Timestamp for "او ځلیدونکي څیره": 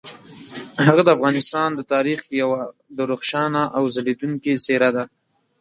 3.77-4.89